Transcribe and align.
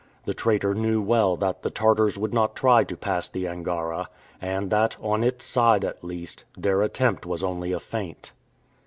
The 0.25 0.33
traitor 0.33 0.73
knew 0.73 0.99
well 0.99 1.35
that 1.37 1.61
the 1.61 1.69
Tartars 1.69 2.17
would 2.17 2.33
not 2.33 2.55
try 2.55 2.83
to 2.83 2.97
pass 2.97 3.29
the 3.29 3.47
Angara, 3.47 4.09
and 4.41 4.71
that, 4.71 4.97
on 4.99 5.23
its 5.23 5.45
side 5.45 5.85
at 5.85 6.03
least, 6.03 6.43
their 6.57 6.81
attempt 6.81 7.23
was 7.23 7.43
only 7.43 7.71
a 7.71 7.79
feint. 7.79 8.31